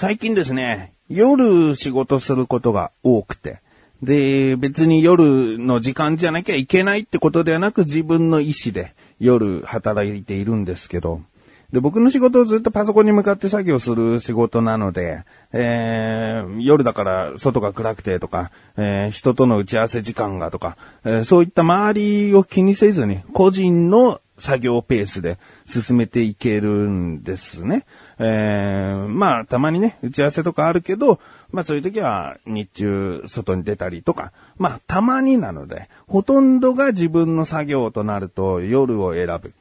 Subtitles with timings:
[0.00, 3.58] 最近ですね、夜仕事することが多くて、
[4.00, 11.22] で、別に夜の時間じゃなきゃいけないってことではなく自分の意思で夜働いているんですけど、
[11.72, 27.84] で、僕の仕事をずっとパソコンに向かって作業する仕事なので、えー、夜だから外が暗くてとか、えー、人との打ち合わせ時間がとか、えー、そういった周りを気にせずに、個人の作業ペースで進めていけるんですね。
[28.18, 31.20] えー、まあ、たまにね、打ち合わせとかあるけど、
[31.50, 39.52] まあそういう時は日中外に出たりとか、まあたまになので、ほとんどが自分の作業となると夜を選ぶ。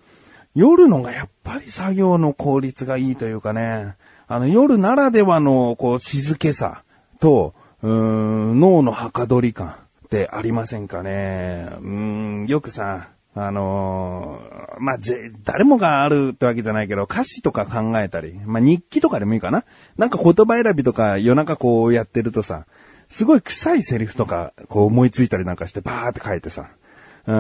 [0.54, 3.96] 夜のがやっぱり作業の効率がいいというかね、
[4.28, 6.84] あの夜ならではのこう静けさ
[7.20, 7.92] と、うー
[8.54, 11.70] ん脳のはかどり感ってありませんかね。
[11.82, 19.64] うん、よくさ、あのー、まあ、ぜ、誰もがあるってわけじゃないけど、歌詞とか考えたり、まあ、日記とかでもいいかな。
[19.98, 22.66] なんか言葉選びとか夜中こうやってるとさ、
[23.10, 26.70] すごい臭いセリフとか、こう思いついたりなんかしてバーって書いてさ。
[27.28, 27.34] う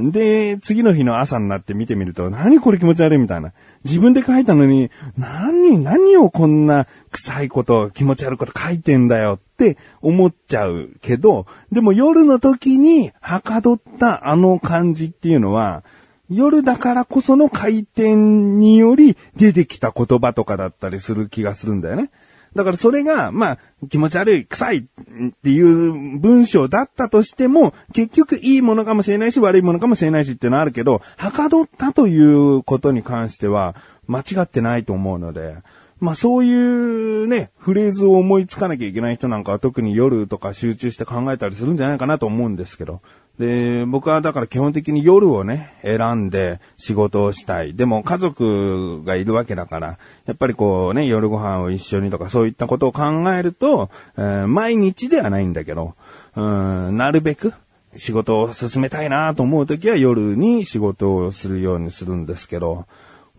[0.00, 0.12] ん。
[0.12, 3.52] で、次の日の朝になって見てみると、何これ気持ち悪いみたいな。
[3.84, 15.82] 自分で書いたのに、何、何をこんな臭いこと、気持ち悪いこと書いてんだよって思っちゃうけど、でも夜の時にはかどったあの感じっていうのは、
[16.30, 22.10] 夜だからこその回転により出てきた言葉とかだったりする気がするんだよね。
[22.54, 33.74] だからそれが、まあ、気持ち悪い、臭いっていう文章だったとしても、結局いいものかもしれないし、悪いものかもしれないしっていうのはあるけど、はかどったということに関しては、
[34.06, 35.56] 間違ってないと思うので、
[36.00, 43.00] まあそういうね、フレーズを思いつかなきゃいけない人なんかは特に夜とか集中して考えたりするんじゃないかなと思うんですけど。
[43.38, 47.74] で、僕はだから基本的に夜をね、選んで仕事をしたい。
[47.74, 53.02] でも家族がいるわけだから、やっぱりこうね、夜ご飯を一緒にとかそういったことを考
[53.32, 55.94] えると、えー、毎日ではないんだけど、
[56.34, 57.54] うん、なるべく
[57.96, 62.86] 仕事を進めたいなと思うときは夜に仕事をするようにするんですけど、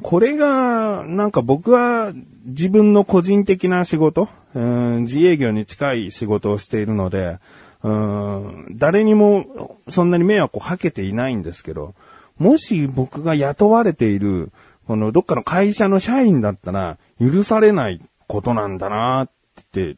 [0.02, 2.14] これが、なんか僕は
[2.46, 7.38] 自分の個人的な仕事、うん、自営業に近い仕事をしているので、
[7.82, 11.96] うん、誰にもそんなに迷惑をかけていないんですけど、
[12.38, 14.52] もし僕が雇われている、
[14.88, 19.30] このどっかの会社の社員だったら許されないことなんだなっ
[19.72, 19.98] て、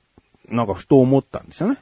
[0.50, 1.78] なんかふと思ったんですよね。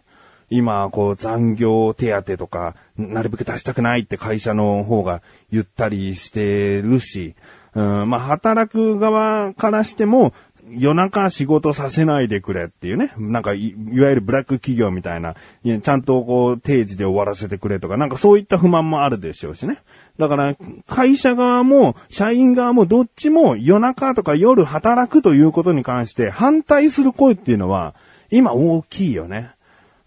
[0.49, 5.21] 今、こう残業手当とか、なるべく出したくないって会社の方が
[5.51, 7.35] 言ったりしてるし、
[7.75, 10.33] うん、まあ、働く側からしても、
[10.71, 13.11] 夜中仕事させないでくれっていうね。
[13.17, 19.77] なんかい、いわゆるブラック企業みたいな、ちゃんとこう、定時で終わらせてくれとか、なんかそういった不満もあるでしょうしね。
[20.17, 20.55] だから、
[20.87, 27.95] 会社側も、社員側もどっちも夜中とか夜働くということに関して反対する声っていうのは、
[28.31, 29.51] 今大きいよね。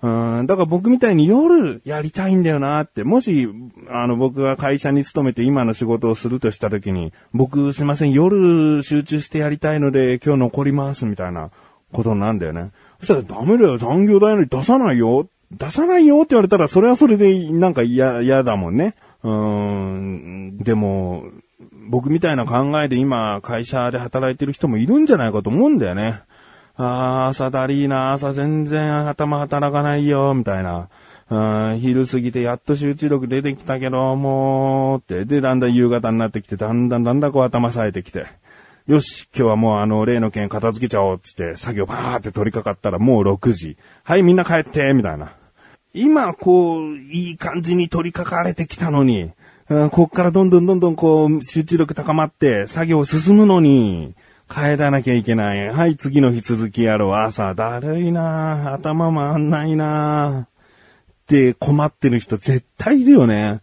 [0.03, 3.49] うん、だから僕みたいに夜やりたいんだよなって、もし、
[3.89, 11.51] あの僕が会社に勤めて今の仕事をするとした時に、僕すいません、夜集中してやりたいので今日残りますみたいな
[11.93, 12.73] ことなんだよね。
[12.99, 15.29] そしたらダメだよ、残業代のに出さないよ。
[15.53, 18.95] 出さないよって言われたらそれはそれでなんか嫌、嫌だもんね。
[19.23, 21.27] うん、でも、
[21.89, 26.23] 僕みたいな考えで今会社で働いてる人もいるんじゃないかと思うんだよね。
[26.77, 30.89] ああ、朝だりーな、朝全然頭働かないよ、みたいな。
[31.31, 35.25] うん、昼過ぎてやっと集中力出てきたけど、もう、って。
[35.25, 38.27] で、だんだん夕方になってきて、だんだんだんだんこう頭冴えてきて。
[38.87, 43.77] よし、今日はもうあの、例の件片付けちゃおう、つって、作業バーって取り掛かったらもう6時。
[44.03, 45.33] はい、みんな帰って、みたいな。
[45.95, 49.31] 今、こう、いい感じに取り掛かれてきたのに、
[49.69, 54.15] うん、こっからどんどんどんどんこう、集中力高まって、作業進むのに、
[54.53, 55.69] 帰らなきゃいけない。
[55.69, 57.13] はい、次の日続きやろう。
[57.15, 60.49] 朝、だるいな頭回んないなっ
[61.27, 63.63] て困ってる人絶対いるよね。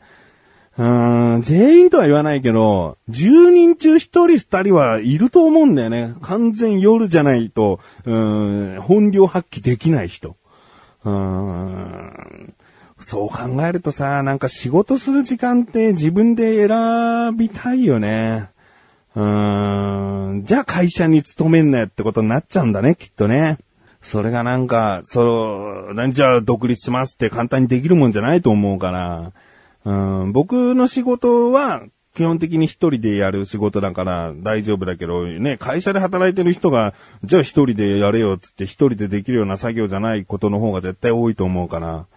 [0.78, 6.16] うん、全員とは言わないけど、10人中1人2人はいると思うんだよね。
[6.22, 10.38] 完全夜じゃないと、うん、本領発揮できない人。
[11.04, 12.54] うん、
[13.00, 18.50] そう考えるとさ、なんか仕事する時間って自分で選びたいよね。
[19.16, 19.79] うーん、
[20.50, 23.60] じゃあ会社に勤めんなよってことになっちゃうんだね、きっとね。
[24.02, 29.32] それがなんか、そう、じゃあ独立しますって簡単にできるもんじゃないと思うから、
[29.86, 31.84] うん、僕の仕事は
[32.16, 42.08] 基本的に一人でやる仕事だから大丈夫だけど、ね、会社で働いてる人が、じゃあ一人でやれよっつって一人でできるような作業じゃないことの方が絶対多いと思うから。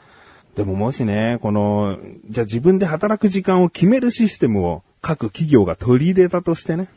[0.57, 1.99] でももしね、この、
[2.31, 6.89] じゃあ自分で働く時間を決めるシステムを各企業が取り入れたとしてね。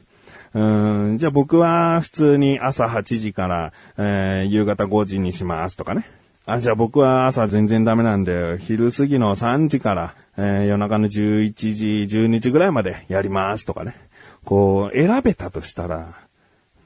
[0.56, 6.10] うん、じゃあ僕は普通に朝8時から、えー夕方5時にしますとかね。
[6.46, 13.98] あ、じゃあ僕は朝全然ダメなんで、昼過ぎの3時から、えー夜中の11時、12時ぐらいまでやりますとかね。
[14.46, 16.13] こう、選べたとしたら、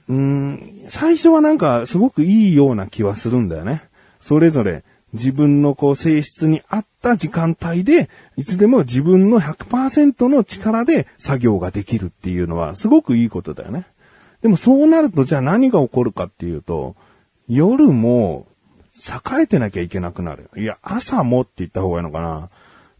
[0.08, 3.84] うん、最初はなんかすごくいいような気はするんだよね。
[4.20, 4.84] それぞれ
[5.14, 13.86] 自分のこう性質に合った時間帯で、いつでも自分の100%の力で作業ができるっていうのはすごくいいことだよね。
[14.42, 16.96] でもそうなるとじゃあ何が起こるかっていうと、
[17.48, 18.46] 夜も
[19.00, 20.50] 栄えてなきゃいけなくなる。
[20.56, 22.50] いや、朝もって言った方がいいのかな。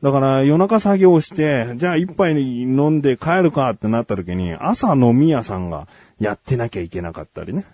[0.02, 5.88] だから夜中作業して、じゃあ一杯飲んで帰るかってなった時に、朝飲み屋さんが
[6.20, 7.66] やってなきゃいけなかったりね。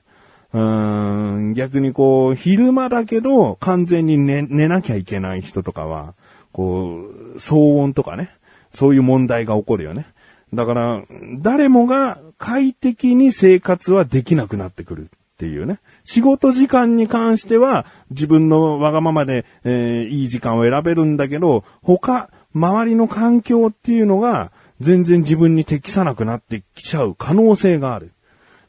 [0.56, 6.14] うーん、逆にこう、昼間だけど完全に寝、寝なきゃいけない人とかは、
[6.54, 8.32] こう、騒音とかね、
[8.74, 10.08] そういう問題が起こるよね。
[10.54, 11.04] だから、
[11.40, 15.08] 誰もが快適に生活はできなくなってくるっ
[15.38, 15.80] ていうね。
[16.06, 28.12] 仕事時間に関しては自分のわがままで、えーいい時間を選べるんだけど、他、周りの環境っていうのが全然自分に適さなくなってきちゃう可能性がある。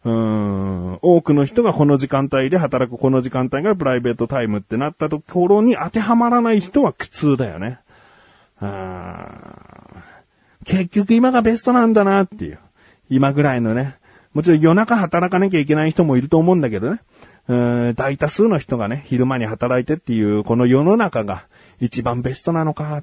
[0.06, 7.80] うん多くの人がこの時間帯で働くこの時間帯がプライベートタイムってなったところに当てはまらない人は苦痛だよね。
[10.64, 12.60] 結局今がベストなんだなっていう。
[13.10, 13.96] 今ぐらいのね。
[14.32, 17.00] もちろん夜中働かなきゃいけない人もいると思うんだけどね。
[17.48, 17.54] う
[17.90, 21.46] ん大多数の人がね、昼間に働いてっていうこの世の中が
[21.80, 23.02] 一番ベストなのか。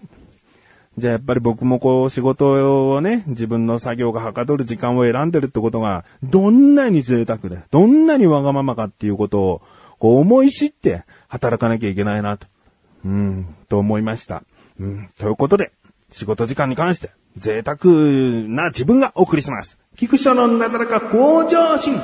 [0.98, 9.62] じゃあやっぱり僕もこう仕事をね、自分の作業がはかどる時間を選んでるってことが、どんなに贅沢で、どんなにわがままかっていうことを、
[9.98, 12.48] こう思い知って働かなきゃいけないなと。
[13.06, 14.44] うん、と思いました。
[14.80, 15.72] うん、ということで、
[16.12, 17.78] 仕事時間に関して、贅沢
[18.48, 19.80] な自分がお送りします。
[19.96, 21.96] 菊池のなだらか向上心。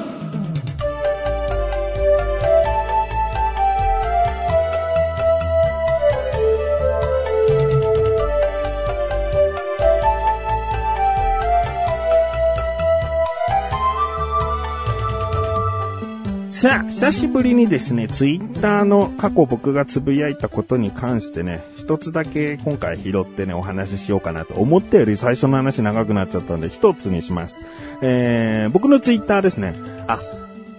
[16.60, 27.64] さあ、久しぶりにですね、ツイッターの過去僕がつぶやいたことに関してね、一つだけ今回拾ってね、お話ししようかなと思ったより最初の話長くなっちゃったんで、一つにします。
[28.02, 29.74] えー、僕のツイッターですね。
[30.08, 30.20] あ、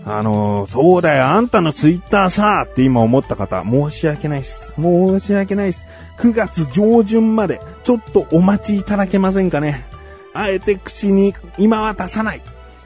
[0.04, 4.74] あのーそうだよ、あんたのツイッターさーって今思った方、申し訳ないです。
[4.78, 5.86] 申し訳ないです。
[6.18, 9.86] 9月上旬まで、ちょっとお待ちいただけませんかね。
[10.34, 12.42] あえて口に今は出さない。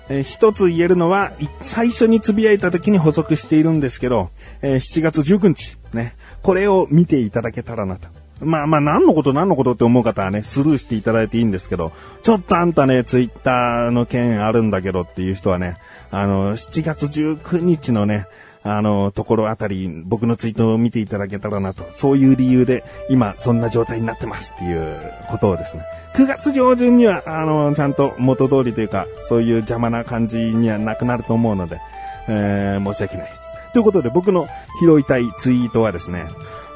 [0.09, 4.31] えー一つ言えるのは、最初に呟いた時に補足しているんですけど、
[4.63, 8.09] えー7月19日、ね、これを見ていただけたらなと。
[8.41, 11.93] まあまあ、何のこと何のことって思う方はね、スルーしていただいていいんですけど、
[12.23, 15.77] ちょっとあんたね、ツイッターの件あるんだけどっていう人はね、
[16.11, 18.27] あの、7月19日のね、
[18.67, 25.85] あの、ところあたり、僕のツイートを見ていただけたらなと、そういう理由で、今、そんな状態になってますっていうことをですね。
[26.15, 31.79] 9月上旬には、あの、ちゃんと元通りというか、そういう邪魔な感じにはなくなると思うので、
[32.27, 33.43] えー、申し訳ないです。
[33.75, 34.49] ということで、僕の
[34.81, 36.25] 拾いたいツイートはですね、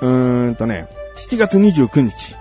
[0.02, 2.34] うーんとね、7月29日、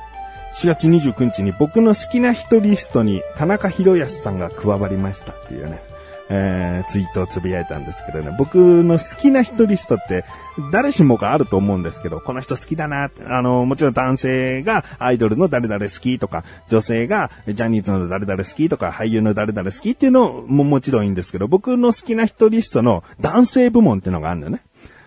[0.55, 5.79] 4月29日に僕の好きな人リストに田中博康さんが加わりましたっていうね、
[6.29, 10.25] えー、ツイートをつぶやいたんですけどね、僕の好きな人リストって
[10.71, 24.61] 誰しもがあると思うんですけど、この人好きだな、あの、もちろん男性がアイドルの誰々好きとか、女性がジャニーズの誰々好きとか、俳優の誰々好きっていうのももちろんいいんですけど、僕の好きな人リストの男性部門っていうのがあるんだよね。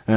[0.06, 0.12] え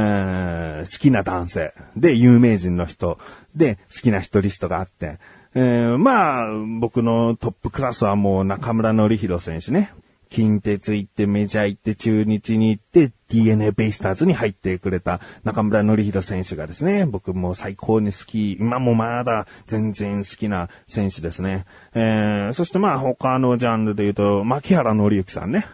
[0.60, 3.18] ー好きな男性で有名人の人
[3.54, 5.18] で好きな人リストがあって、
[5.54, 6.46] えーまあ、
[6.80, 9.92] 僕のトップクラスはもう中村則弘選手ね。
[10.34, 21.66] 近鉄行ってメジャー行って中日に行って DNA ベイスターズに入ってくれた中村則弘選手がですね、僕も最高に好き、今もまだ全然好きな選手ですね。
[21.94, 25.66] えーそしてまあ他のジャンルで言うと、牧原紀之さんね。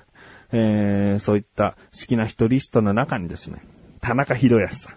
[0.53, 3.63] えーそういった好きな人リストの中にですね、
[4.03, 4.95] 田中博康さん。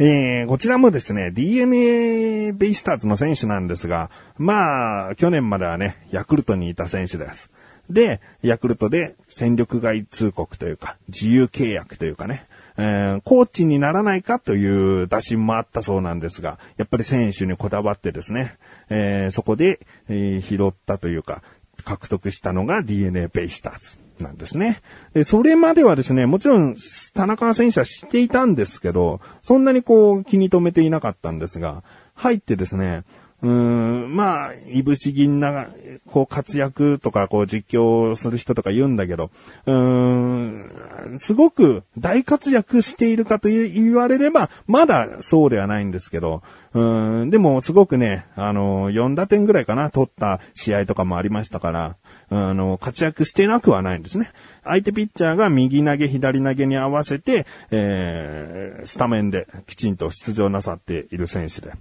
[0.00, 7.52] えー、こちらもですね、DNA ベイスターズの選手なんですが、まあ、去年まではね、ヤクルトにいた選手です。
[7.90, 12.46] で、ヤクルトで戦力外通告というか、自由契約というかね、
[12.76, 18.56] えーコーチにならないかという打診もあったそうなんですが、やっぱり選手にこだわってですね、
[18.88, 21.42] えーそこで、えー拾ったというか、
[21.84, 24.02] 獲得したのが DNA ベイスターズ。
[24.22, 24.82] なんですね。
[25.14, 26.76] で、それまではですね、もちろん、
[27.12, 31.82] 田中選手は知っていたんですけど、そんなにこう、気に留めていなかったんですが、
[32.14, 33.02] 入ってですね、
[33.42, 35.66] うん、まあ、いぶし銀な、
[36.06, 39.30] こう活躍とか、こう実況する人とか言うんだけど、
[39.66, 40.70] うん、
[41.18, 46.42] すごく大活躍しているかと言われれば、まだそうではないんですけど、
[46.74, 51.96] うん、でもすごくね、あの、4打点ぐらいかな、取った試合とかもありましたから、
[52.30, 54.30] あの、活躍してなくはないんですね。
[54.64, 61.72] 相手ピッチャーが右投げ、左投げに合わせて、えー、スタメンできちんと出場なさっている選手で。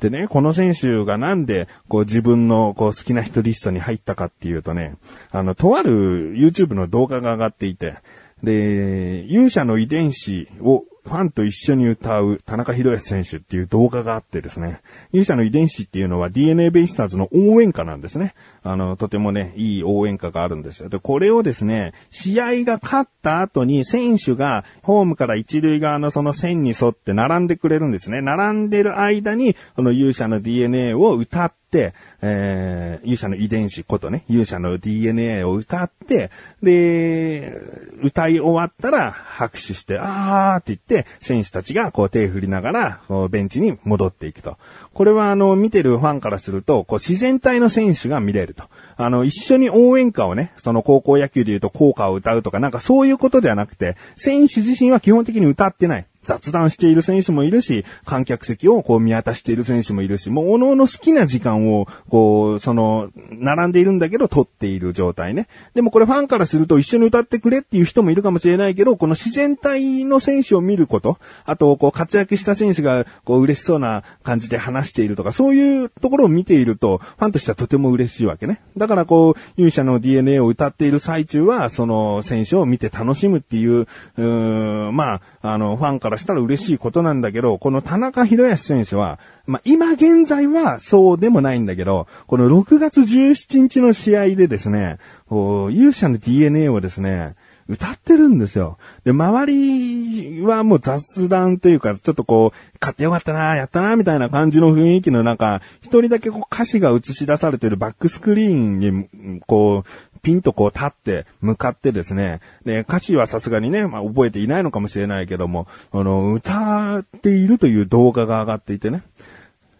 [0.00, 4.94] でね、この選手がなんで、こう自分のこう好きな人リストに入ったかっていうとね、
[5.30, 7.96] あの、とある YouTube の動画が上がっていて、
[8.42, 14.80] で、勇者の遺伝子をファンと一緒に歌う田中宏康選手っていう動画があってですね、
[15.12, 18.34] 勇者の遺伝子っていうのは DNA ベイスターズの応援歌なんですね。
[18.62, 20.88] あの、とてもね、いい応援歌があるんですよ。
[20.88, 28.20] で、これをですね、試合が勝った後に選手がホームから一塁側のその線に沿って並んでくれるんですね。
[28.20, 36.30] 並んでる間に、この勇者の DNA を歌って、えー、勇者の遺伝子ことね、勇者の DNA を歌って、
[36.62, 37.60] で、
[38.02, 44.56] 歌い終わったら拍手して、あーって言って、選手たちがこう手振りながら、ベンチに戻っていくと。
[44.94, 48.64] これはあの、見てるファンからすると、こう自然体の選手が見れると。
[48.96, 56.06] あの、一緒に応援歌をね、その高校野球で言うと効果を歌うとか、なんかそういうことではなくて、選手自身は基本的に歌ってない。
[56.28, 65.48] 雑談している選手もいるし、観客席をこう見渡している選手もいるし、もう各々好きな時間を、こう、その、並んでいるんだけど、撮っている状態ね。
[65.74, 78.60] でもこれファンからすると一緒に歌ってくれっていう人もいるかもしれないけど、この自然体の選手を見ること、あと、こう、活躍した選手が、こう、嬉しそうな感じで話しているとか、そういうところを見ていると、ファンとしてはとても嬉しいわけね。
[78.76, 85.20] だからこう、勇者の DNA を歌っている最中は、その選手を見て楽しむっていう、うーんまあ、
[85.52, 94.98] あの、ファンからしたら嬉しいことなんだけど、この田中宏康選手は、まあ、今現在はそうでもないんだけど、この6月17日の試合でですね、
[95.30, 97.34] 勇者の DNA をですね、
[97.68, 98.78] 歌ってるんですよ。
[99.04, 119.02] で、周りはもう雑談というか、ちょっとこう、買ってよかったな、やったな、みたいな感じの雰囲気の中、一人だけこう歌詞が映し出されてるバックスクリーンに、こう、ピンとこう立って向かってですね、で、歌詞はさすがにね、まあ覚えていないのかもしれないけども、あの、歌っているという動画が上がっていてね。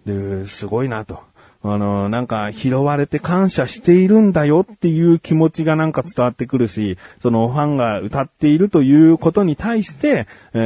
[0.07, 1.21] で、すごいなと。
[1.65, 10.59] あの、なんか拾われて感謝しているんだよっていう気持ちがなんか伝わってくるし、そのファンが歌っているということに対して、え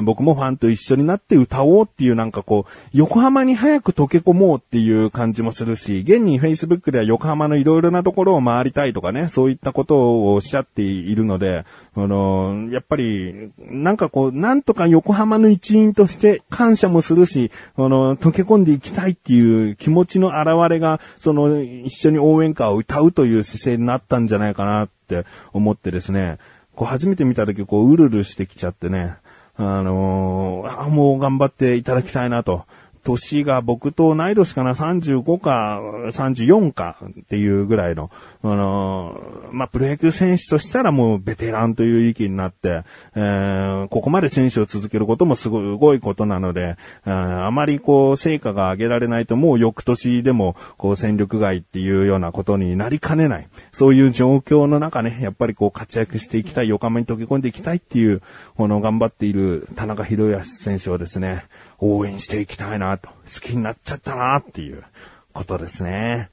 [0.00, 26.38] ー、僕もファンと一緒になって歌おうっていうなんかこう、横浜に早く溶け込もうっていう感じもするし、現に Facebook では横浜のいろいろなところを回りたいとかね、そういったことをおっしゃっているので、あの、やっぱり、なんかこう、なんとか横浜の一員として感謝もするし、あの、溶け込んでいきたいっていう気持ちの現れが、その、一緒に応援歌を歌うという姿勢になったんじゃないかなって思ってですね、
[26.74, 29.16] こう初めて見た時こう、うるうるしてきちゃってね、
[29.56, 32.64] あのー、あもう頑張っていただきたいなと。
[33.02, 38.10] 年が僕と同い年かな、35か、34かっていうぐらいの、
[38.42, 42.82] あのー、まあ、プロ野球選手としたらもうベテランという域になって、
[43.14, 53.48] えー、ここまで選手を続けることもすごいことなので、あまりこう、成果が上げられないともう翌年でも、こう、戦力外っていうようなことになりかねない。
[53.72, 58.22] そういう状況の中ね、やっぱりこう、活躍していきたい、横浜に溶け込んでいきたいっていう、
[58.56, 61.44] この頑張っている田中宏康選手をですね、
[61.78, 64.84] 応援していきたいなと、好きになっちゃったなっていう
[65.32, 66.30] ことですね。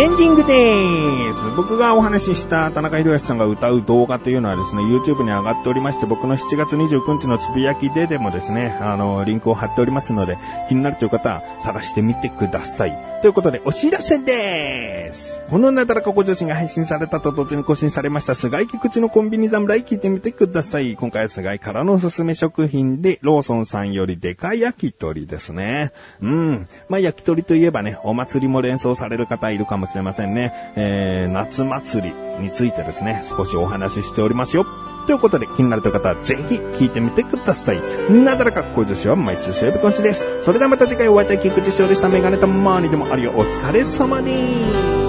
[0.00, 1.27] エンディングでーす。
[1.58, 10.38] 僕がお話しした田中宏康さんが歌う動画というのはですね、YouTube に上がっておりまして、僕の7月29日のつぶやきででもですね、あの、リンクを貼っておりますので、
[10.68, 13.08] 気になるという方は探してみてください。
[13.22, 15.42] ということで、お知らせでーす。
[15.50, 20.94] このなだらかご女子が配信されたと同時に更新されました、菅井菊池のコンビニ侍聞いてみてください。
[20.94, 25.90] 今回は菅井からのおすすめ食品で、ローソンさんよりでかい焼き鳥ですね。
[26.20, 26.68] うん。
[26.88, 30.52] まあ、焼き鳥といえばね、お祭りも連想される方いるかもしれませんね。
[30.76, 34.66] えー、夏祭りについてですね、少しお話ししておりますよ。
[35.06, 37.80] ということで、気になるという方はぜひ聞いてみてください。
[38.12, 40.42] なだらか小女子は毎週水曜日今週です。
[40.42, 43.30] それではまた次回お会いいたい菊池翔でしたメガネとマーニでもあるよ。
[43.30, 45.07] お疲れ様に